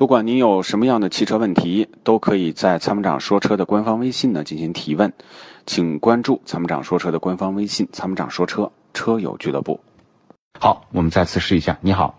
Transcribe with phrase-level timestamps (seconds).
[0.00, 5.12] 不管您有什么样的汽车问题，都可以在参谋长说车的官方微信呢进行提问，
[5.66, 9.78] 请关注参谋长说车的官方微信“参谋长说车车友俱乐部”。
[10.58, 11.78] 好，我们再次试一下。
[11.82, 12.18] 你好，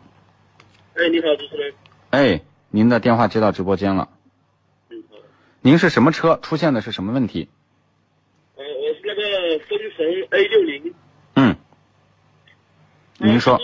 [0.94, 1.74] 哎，你好，主持人。
[2.12, 4.10] 哎，您的电话接到直播间了。
[4.92, 5.18] 嗯，好。
[5.62, 6.38] 您是什么车？
[6.44, 7.50] 出现的是什么问题？
[8.58, 10.94] 呃，我是那个风神 A 六零。
[11.34, 11.56] 嗯，
[13.18, 13.58] 您说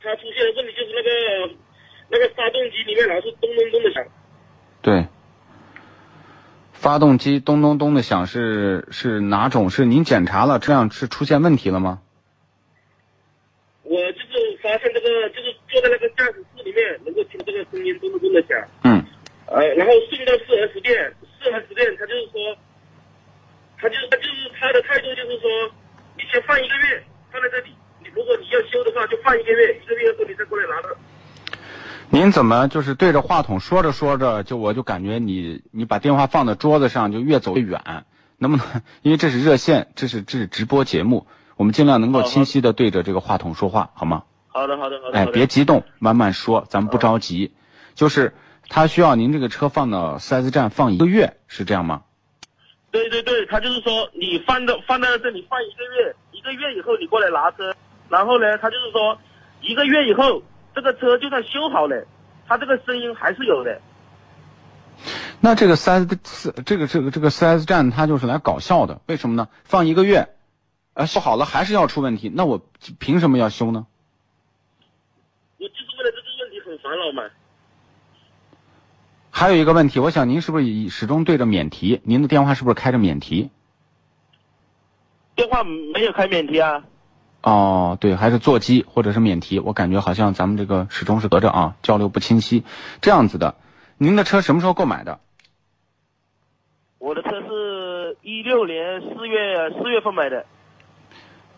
[0.00, 0.14] 它。
[0.14, 1.54] 出现的问题就是那个
[2.12, 4.04] 那个发动机里面老是咚咚咚的响。
[4.82, 5.06] 对。
[6.74, 9.70] 发动机咚咚咚的响是是哪种？
[9.70, 12.02] 是您检查了这样是出现问题了吗？
[13.82, 18.58] 我就是发现这个，就是坐在那个驾驶室里面，能够听这个声音咚咚咚的响。
[18.84, 19.02] 嗯。
[19.46, 22.56] 呃，然后送到四 S 店，四 S 店他就是说，
[23.78, 25.48] 他就是他就是他的态度就是说，
[26.18, 30.11] 你先放一个月放在这里，你如果你要修的话就放一个月，一个月。
[32.14, 38.04] 您怎么就是对着话筒说着说着，就我就感觉你你把电话放在桌子上就越走越远，
[38.36, 38.66] 能不能？
[39.00, 41.26] 因为这是热线，这是这是直播节目。
[41.56, 44.24] 我们尽量能够清晰的对着这个话筒说话，好吗？
[44.48, 45.18] 好的，好的，好的。
[45.18, 47.54] 哎，别激动，慢慢说，咱们不着急。
[47.94, 48.34] 就是
[48.68, 52.02] 他需要您这个车放到 4S 站放一个月，是这样吗？
[52.90, 57.74] 对对对，他就是说你放到放在这里放一个月，一个月以后你过来拿车，
[58.10, 59.16] 然后呢，他就是说
[59.62, 60.42] 一个月以后
[60.74, 62.06] 这个车就算修好了，
[62.52, 63.80] 他这个声音还是有的。
[65.40, 69.48] 那这个 4S 四这个这个这个四 S 站他就是来搞笑的，为什么呢？
[69.64, 70.28] 放一个月。
[70.92, 72.60] 呃，修好了还是要出问题，那我
[72.98, 73.86] 凭什么要修呢？
[75.56, 77.30] 我就是为了这个问题很烦恼嘛。
[79.30, 82.02] 还有一个问题，我想您是不是始终对着免提？
[82.04, 83.50] 您的电话是不是开着免提？
[85.34, 86.84] 电话没有开免提啊。
[87.42, 92.62] 哦，对，还是座机或者是免提，我感觉好像咱们这个始终是隔着啊，交流不清晰。
[93.00, 93.56] 这样子的，
[93.98, 95.18] 您的车什么时候购买的？
[96.98, 100.46] 我的车是一六年四月四月份买的。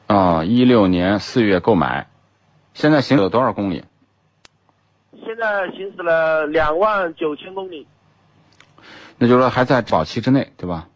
[0.06, 2.08] 啊，一六年四月购买，
[2.72, 3.84] 现在行驶了多少公里？
[5.12, 7.86] 现在行驶了两万九千公里。
[9.18, 10.88] 那就是说还在保期之内，对吧？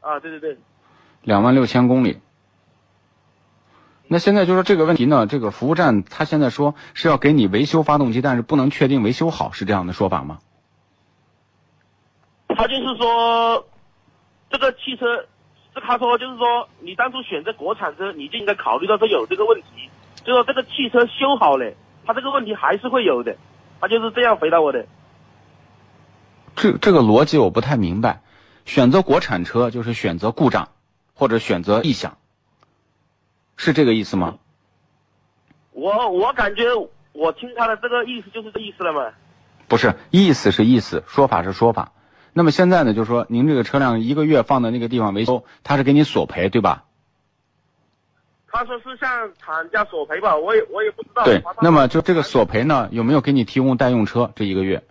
[0.00, 0.58] 啊，对对对。
[1.22, 2.18] 两万六千公里。
[4.08, 10.38] 那现在就说这个问题呢，这个服务站他现在说是要给你维修发动机，但是不能确定维修好，是这样的说法吗？
[12.48, 13.66] 他就是说，
[14.50, 15.26] 这个汽车。
[15.80, 19.88] 他说：“就是说，你当初选择国产车，你就应该考虑到说有这个问题。
[20.24, 21.72] 就说这个汽车修好了，
[22.04, 23.36] 它这个问题还是会有的。”
[23.80, 24.86] 他就是这样回答我的。
[26.56, 28.22] 这这个逻辑我不太明白。
[28.64, 30.70] 选择国产车就是选择故障，
[31.14, 32.18] 或者选择异响，
[33.58, 34.38] 是这个意思吗？
[35.72, 36.64] 我我感觉
[37.12, 39.12] 我听他的这个意思就是这意思了嘛。
[39.68, 41.92] 不是，意思是意思，说法是说法。
[42.32, 46.84] 那么现在呢，就是说，您这个车辆一个月放在那个地方维修，他是给你索赔，对吧？
[48.50, 51.24] 他说是向厂家索赔吧，我也我也不知道。
[51.24, 54.84] 对，那么就这个索赔呢，有没有给你提供代用车这一个月？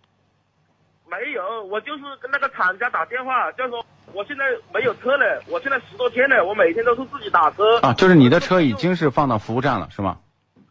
[1.10, 7.80] 没有，我就是跟那个厂家打电话，就说我现在没有车了，我现在十多天了，我每天都是自己打车。
[7.80, 10.18] 啊，就是你的车已经是放到服务站了，是吗？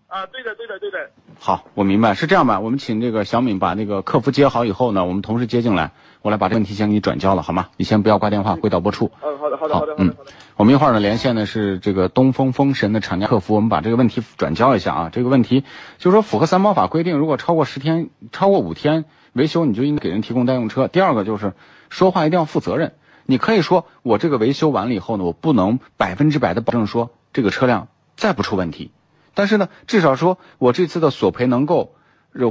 [0.09, 1.11] 啊，对的，对的，对的。
[1.39, 2.61] 好，我明白，是这样吧？
[2.61, 5.91] 我们请这个小敏把那个客服接好以后呢，我们同事接进来。
[6.23, 7.69] 我来把这个问题先给你转交了，好吗？
[7.77, 9.13] 你先不要挂电话，回导播处。
[9.23, 10.15] 嗯，好的，好的，好的，嗯，
[10.57, 15.11] 我们一会儿呢连线的是这个东风风神的厂家客服，我们把这个问题转交一下啊。
[15.13, 15.65] 这个问题
[15.99, 19.05] 就是说，符合三包法规定，如果超过十天、超过五天
[19.37, 20.89] 维修，你就应该给人提供代用车。
[20.89, 21.53] 第二个就是
[21.89, 28.91] 说话一定要负责任，你可以说我这个维修完了以后呢，我不能百分之百的保证说这个车辆再不出问题，
[29.35, 31.93] 但是呢，至少说我这次的索赔能够。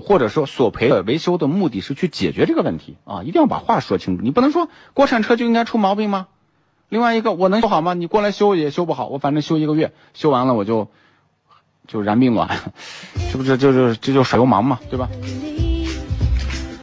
[0.04, 4.24] 或者说索赔的维修的目的是去解决这个问题啊，一定要把话说清楚。
[4.24, 6.26] 你不能说国产车就应该出毛病吗？
[6.90, 7.94] 另外一个，我能修好吗？
[7.94, 10.90] 你过来修也修不好，我反正修一个月，修完了我就
[11.86, 12.50] 就燃并卵，
[13.32, 15.08] 这不是就是这就耍流氓嘛，对吧？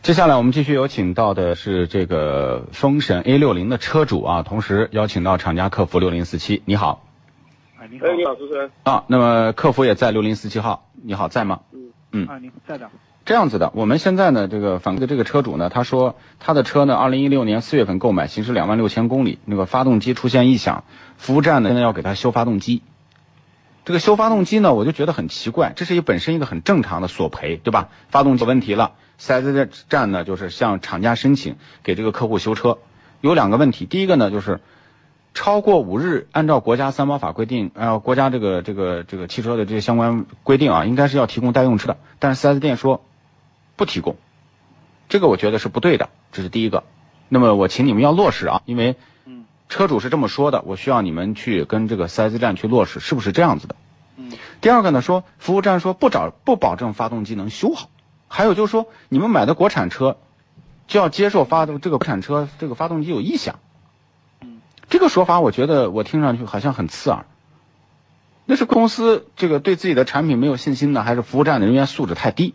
[0.02, 7.06] 接下来我们继续有请到的是这个风神 A 六零的车主啊，同时邀请到厂家客服六零四七，你好。
[7.78, 8.68] 哎，你好，你好，主持人。
[8.82, 11.60] 啊，那么客服也在六零四七号，你好，在吗？
[12.10, 12.90] 嗯啊，您在的。
[13.24, 20.82] 这样子的，我们现在呢，这个反馈的这个车主呢，他说他的车呢，二零一六年四月份购买，行驶两万六千公里，那个发动机出现异响，
[21.16, 22.82] 服务站呢现在要给他修发动机。
[23.84, 27.88] 这个修发动机呢，我就觉得很奇怪，这是一本身一个很正常的索赔，对吧？
[28.08, 32.78] 发动机有问题了，4S 站呢就是向厂家申请给这个客户修车，
[33.20, 34.60] 有两个问题，第一个呢就是。
[35.34, 41.96] 超过五日，按照国家三包法规定，呃，国家这个这个这个汽车的这些相关规定啊，应该是要提供代用车的。
[42.18, 43.02] 但是 4S 店说
[43.76, 44.16] 不提供，
[45.08, 46.84] 这个我觉得是不对的，这是第一个。
[47.30, 53.76] 那么我请你们要落实啊，因为嗯车主是这么说的，我需要你们去跟这个 4S 站去落实，是不是这样子的？
[54.18, 57.88] 嗯第二个呢，说服务站说不找不保证发动机能修好，
[58.32, 60.16] 还有就是说你们买的国产车
[60.86, 63.58] 就要接受发动这个国产车这个发动机有异响，
[64.40, 67.26] 嗯，这个说法我觉得我听上去好像很刺耳。
[68.46, 72.54] 那是公司这个对自己的产品没有信心呢，还是服务站的人员素质太低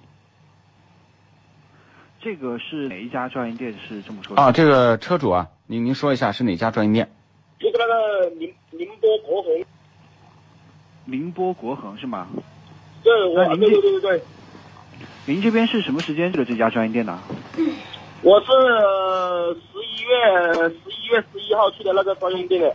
[2.20, 4.42] 这个是哪一家专营店是这么说的？
[4.42, 4.52] 啊？
[4.52, 7.12] 这个车主啊，您您说一下是哪家专营店？
[7.60, 9.52] 就是那个宁宁波国恒，
[11.06, 12.28] 宁波国恒是吗？
[13.04, 14.24] 对，我对那您这对对对对，
[15.28, 17.20] 您这边是什么时间去的这家专营店呢？
[18.22, 18.46] 我是
[19.60, 22.74] 十一月十一月十一号去的那个专营店的。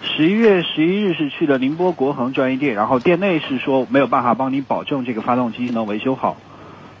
[0.00, 6.36] 十一月十一日是去的宁波国恒专营店，然后店内是说没有办法帮您保证这个发动机能维修好，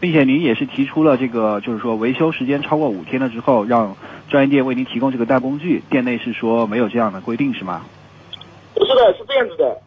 [0.00, 3.96] 并且您也是提出了这个就是说维修时间超过五天了之后，让
[4.28, 7.86] 专营店为您提供这个代工具，店内是说没有这样的规定是吗？
[8.74, 9.80] 不是的，是这样子的。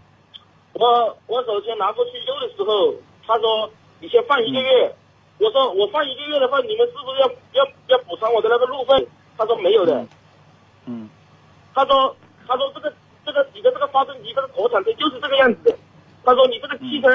[0.72, 2.96] 我我首先拿过去修的时候，
[3.28, 3.70] 他说
[4.02, 4.94] 你先放一个月。
[5.38, 9.08] 我说我放一个月的话，你们是不是要要要补偿我的那个路费？
[9.38, 10.06] 他说没有的。
[10.86, 11.10] 嗯
[11.74, 12.16] 他说
[12.48, 12.94] 他说这个
[13.26, 15.78] 这个你的这个发动机这个国产车就是这个样子的。
[16.24, 17.08] 他说你这个汽车、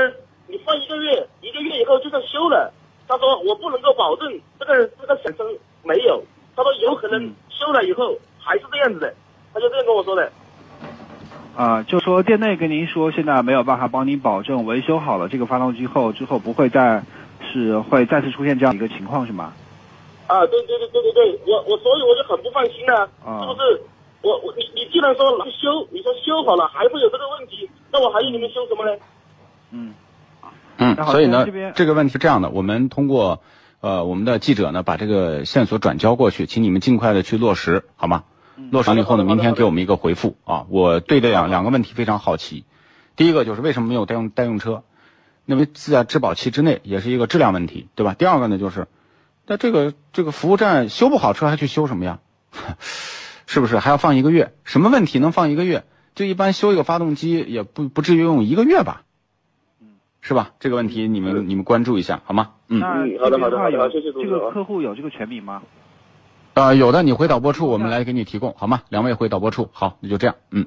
[0.46, 2.72] 你放一个月，一个月以后就算修了。
[3.06, 5.46] 他说我不能够保证这个这个产生
[5.82, 6.22] 没有。
[6.54, 9.14] 他说有可能嗯修了以后还是这样子的。
[9.52, 10.32] 他就这样跟我说的。
[11.56, 17.02] 啊、就说店内跟您说现在没有办法帮您保证维修好了这个发动机后之后不会再
[17.50, 19.54] 是会再次出现这样一个情况是吗？
[20.26, 23.80] 啊，对对对对对对，我我所以我就很不放心呢、啊是不是？
[24.20, 28.98] 我我你你既然说能修，你说修好了还会有这个问题，那我还要你们修什么呢？
[29.70, 29.94] 嗯
[30.78, 33.40] 嗯那，好所以呢这边，这个问题是这样的，我们通过
[33.80, 38.24] 呃我们的记者呢把这个线索转交过去，请你们尽快的去落实，好吗？
[38.70, 40.66] 落实了以后呢，明天给我们一个回复啊。
[40.68, 42.64] 我对这两两个问题非常好奇，
[43.16, 44.82] 第一个就是为什么没有代用代用车？
[45.44, 48.14] 那么在质保期之内也是一个质量问题，对吧？
[48.14, 48.88] 第二个呢就是，
[49.46, 52.18] 那这个这个服务站修不好车还去修什么呀？
[53.46, 54.52] 是不是还要放一个月？
[54.64, 55.84] 什么问题能放一个月？
[56.16, 59.02] 就一般修一个发动机也不不至于用一个月吧？
[60.20, 60.50] 是吧？
[60.58, 62.54] 这个问题你们你们关注一下好吗？
[62.66, 65.62] 嗯，好的好的好的谢谢主这持人啊个客户有这个权利吗？
[66.56, 68.80] 呃，有的你回导播处我们来给你提供好吗？
[68.88, 70.64] 两位回导播处，好，那就这样，嗯。